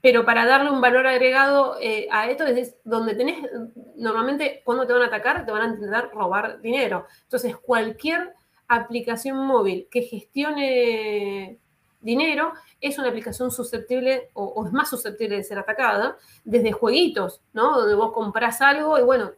pero 0.00 0.24
para 0.24 0.46
darle 0.46 0.70
un 0.70 0.80
valor 0.80 1.06
agregado 1.06 1.76
eh, 1.80 2.08
a 2.10 2.30
esto 2.30 2.46
es 2.46 2.74
donde 2.84 3.14
tenés, 3.14 3.36
normalmente 3.96 4.62
cuando 4.64 4.86
te 4.86 4.94
van 4.94 5.02
a 5.02 5.06
atacar, 5.06 5.44
te 5.44 5.52
van 5.52 5.62
a 5.62 5.74
intentar 5.74 6.10
robar 6.12 6.60
dinero. 6.60 7.06
Entonces, 7.24 7.56
cualquier 7.56 8.34
aplicación 8.66 9.36
móvil 9.36 9.88
que 9.90 10.02
gestione 10.02 11.58
dinero 12.00 12.52
es 12.80 12.98
una 12.98 13.08
aplicación 13.08 13.50
susceptible 13.50 14.30
o, 14.34 14.66
es 14.66 14.72
más 14.72 14.88
susceptible 14.88 15.36
de 15.36 15.44
ser 15.44 15.58
atacada 15.58 16.16
desde 16.44 16.72
jueguitos, 16.72 17.42
¿no? 17.52 17.78
Donde 17.78 17.94
vos 17.94 18.12
compras 18.12 18.60
algo 18.60 18.98
y 18.98 19.02
bueno, 19.02 19.32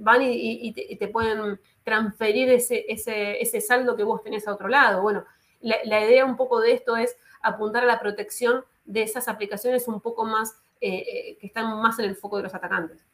van 0.00 0.22
y, 0.22 0.72
te, 0.72 1.08
pueden 1.08 1.60
transferir 1.84 2.50
ese, 2.50 2.84
ese, 2.88 3.60
saldo 3.60 3.96
que 3.96 4.04
vos 4.04 4.22
tenés 4.22 4.48
a 4.48 4.52
otro 4.52 4.68
lado. 4.68 5.02
Bueno, 5.02 5.24
la, 5.60 6.04
idea 6.04 6.24
un 6.24 6.36
poco 6.36 6.60
de 6.60 6.72
esto 6.72 6.96
es 6.96 7.16
apuntar 7.42 7.84
a 7.84 7.86
la 7.86 8.00
protección 8.00 8.64
de 8.84 9.02
esas 9.02 9.28
aplicaciones 9.28 9.88
un 9.88 10.00
poco 10.00 10.24
más, 10.24 10.56
eh, 10.80 10.98
eh, 10.98 11.38
que 11.40 11.46
están 11.46 11.80
más 11.80 11.98
en 11.98 12.06
el 12.06 12.16
foco 12.16 12.36
de 12.36 12.44
los 12.44 12.54
atacantes. 12.54 13.04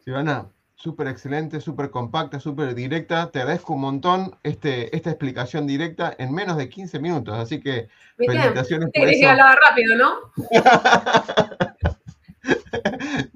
Silvana, 0.00 0.50
súper 0.74 1.08
excelente, 1.08 1.60
súper 1.60 1.90
compacta, 1.90 2.40
súper 2.40 2.74
directa. 2.74 3.30
Te 3.30 3.40
agradezco 3.40 3.74
un 3.74 3.82
montón 3.82 4.38
este, 4.42 4.94
esta 4.94 5.10
explicación 5.10 5.66
directa 5.66 6.14
en 6.18 6.32
menos 6.32 6.56
de 6.56 6.68
15 6.68 6.98
minutos. 6.98 7.38
Así 7.38 7.60
que 7.60 7.88
felicitaciones 8.16 8.90
por 8.94 9.08
eso. 9.08 9.20
que 9.20 9.28
hablaba 9.28 9.56
rápido, 9.68 9.96
¿no? 9.96 10.14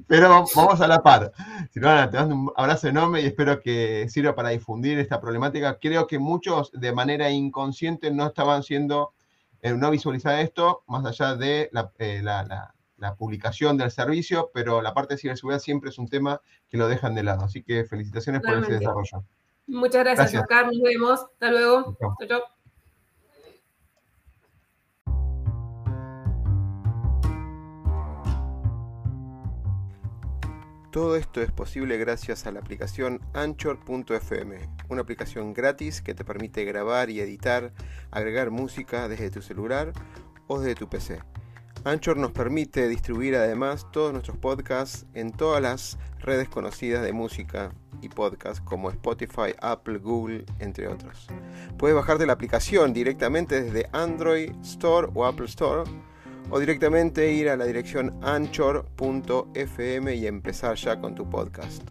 Pero 0.07 0.29
vamos 0.29 0.81
a 0.81 0.87
la 0.87 1.03
par. 1.03 1.33
Silvana, 1.71 2.11
te 2.11 2.19
mando 2.19 2.35
un 2.35 2.53
abrazo 2.57 2.89
enorme 2.89 3.21
y 3.21 3.27
espero 3.27 3.61
que 3.61 4.09
sirva 4.09 4.35
para 4.35 4.51
difundir 4.51 4.99
esta 4.99 5.21
problemática. 5.21 5.79
Creo 5.79 6.07
que 6.07 6.19
muchos 6.19 6.71
de 6.73 6.93
manera 6.93 7.31
inconsciente 7.31 8.11
no 8.11 8.27
estaban 8.27 8.63
siendo, 8.63 9.15
eh, 9.63 9.73
no 9.73 9.91
visualizar 9.91 10.39
esto, 10.41 10.83
más 10.87 11.05
allá 11.07 11.37
de 11.37 11.71
la 11.73 11.91
eh, 11.99 12.21
la 12.23 12.75
publicación 13.17 13.77
del 13.77 13.91
servicio, 13.91 14.51
pero 14.53 14.83
la 14.83 14.95
parte 14.95 15.15
de 15.15 15.19
ciberseguridad 15.19 15.61
siempre 15.61 15.91
es 15.91 15.99
un 15.99 16.09
tema 16.09 16.41
que 16.69 16.77
lo 16.77 16.89
dejan 16.89 17.15
de 17.15 17.23
lado. 17.23 17.45
Así 17.45 17.63
que 17.63 17.85
felicitaciones 17.85 18.43
por 18.43 18.59
ese 18.59 18.73
desarrollo. 18.79 19.25
Muchas 19.67 20.05
gracias, 20.05 20.35
Oscar. 20.35 20.67
Nos 20.67 20.81
vemos. 20.81 21.21
Hasta 21.21 21.51
luego. 21.51 21.97
chao. 22.27 22.43
Todo 30.91 31.17
esto 31.17 31.43
es 31.43 31.53
posible 31.53 31.99
gracias 31.99 32.47
a 32.47 32.51
la 32.51 32.61
aplicación 32.61 33.21
Anchor.fm, 33.35 34.69
una 34.89 35.03
aplicación 35.03 35.53
gratis 35.53 36.01
que 36.01 36.15
te 36.15 36.25
permite 36.25 36.65
grabar 36.65 37.11
y 37.11 37.21
editar, 37.21 37.73
agregar 38.11 38.51
música 38.51 39.07
desde 39.07 39.31
tu 39.31 39.43
celular 39.43 39.93
o 40.47 40.59
desde 40.59 40.75
tu 40.75 40.89
PC. 40.89 41.21
Anchor 41.85 42.17
nos 42.17 42.33
permite 42.33 42.89
distribuir 42.89 43.37
además 43.37 43.87
todos 43.93 44.13
nuestros 44.13 44.37
podcasts 44.37 45.07
en 45.15 45.33
todas 45.33 45.63
las 45.63 45.99
redes 46.19 46.49
conocidas 46.49 47.03
de 47.03 47.13
música 47.13 47.73
y 48.03 48.09
podcast 48.09 48.65
como 48.65 48.91
Spotify, 48.91 49.55
Apple, 49.61 49.99
Google, 49.99 50.45
entre 50.59 50.89
otros. 50.89 51.27
Puedes 51.77 51.97
bajarte 51.97 52.27
la 52.27 52.33
aplicación 52.35 52.93
directamente 52.93 53.63
desde 53.63 53.89
Android 53.93 54.51
Store 54.63 55.09
o 55.15 55.25
Apple 55.25 55.47
Store 55.47 55.89
o 56.51 56.59
directamente 56.59 57.33
ir 57.33 57.49
a 57.49 57.57
la 57.57 57.65
dirección 57.65 58.19
anchor.fm 58.23 60.15
y 60.15 60.27
empezar 60.27 60.77
ya 60.77 61.01
con 61.01 61.15
tu 61.15 61.29
podcast. 61.29 61.83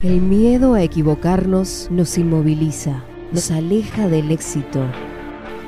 El 0.00 0.20
miedo 0.20 0.74
a 0.74 0.82
equivocarnos 0.82 1.88
nos 1.90 2.18
inmoviliza, 2.18 3.04
nos 3.30 3.52
aleja 3.52 4.08
del 4.08 4.32
éxito. 4.32 4.84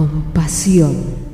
con 0.00 0.22
pasión. 0.32 1.29